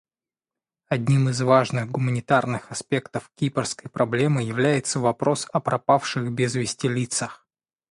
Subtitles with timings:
[0.89, 7.45] Одним из важных гуманитарных аспектов кипрской проблемы является вопрос о пропавших без вести лицах.